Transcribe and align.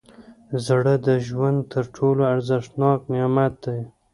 زړه 0.65 0.93
د 1.07 1.09
ژوند 1.27 1.59
تر 1.73 1.85
ټولو 1.95 2.21
ارزښتناک 2.33 2.99
نعمت 3.13 3.53
دی. 3.65 3.79